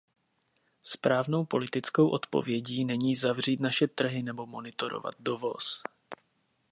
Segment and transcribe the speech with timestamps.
[0.83, 5.83] Správnou politickou odpovědí není zavřít naše trhy nebo monitorovat dovoz.